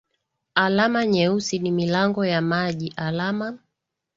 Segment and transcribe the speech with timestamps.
[0.55, 3.59] Alama nyeusi ni milango ya maji alama